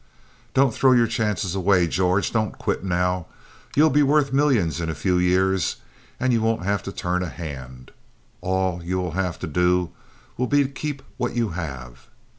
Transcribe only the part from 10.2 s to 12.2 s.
will be to keep what you have.